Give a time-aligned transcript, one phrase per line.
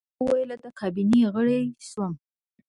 [0.03, 2.13] ما ورته وویل: د کابینې غړی شوم.